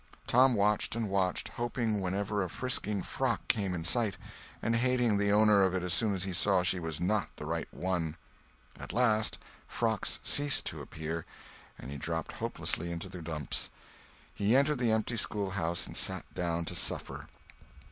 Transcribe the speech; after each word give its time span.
Tom 0.25 0.55
watched 0.55 0.95
and 0.95 1.11
watched, 1.11 1.47
hoping 1.49 2.01
whenever 2.01 2.41
a 2.41 2.49
frisking 2.49 3.03
frock 3.03 3.47
came 3.47 3.75
in 3.75 3.83
sight, 3.83 4.17
and 4.59 4.75
hating 4.77 5.19
the 5.19 5.31
owner 5.31 5.61
of 5.61 5.75
it 5.75 5.83
as 5.83 5.93
soon 5.93 6.15
as 6.15 6.23
he 6.23 6.33
saw 6.33 6.63
she 6.63 6.79
was 6.79 6.99
not 6.99 7.29
the 7.37 7.45
right 7.45 7.71
one. 7.71 8.15
At 8.79 8.93
last 8.93 9.37
frocks 9.67 10.19
ceased 10.23 10.65
to 10.65 10.81
appear, 10.81 11.27
and 11.77 11.91
he 11.91 11.97
dropped 11.97 12.31
hopelessly 12.31 12.91
into 12.91 13.09
the 13.09 13.21
dumps; 13.21 13.69
he 14.33 14.55
entered 14.55 14.79
the 14.79 14.89
empty 14.91 15.17
schoolhouse 15.17 15.85
and 15.85 15.95
sat 15.95 16.25
down 16.33 16.65
to 16.65 16.73
suffer. 16.75 17.27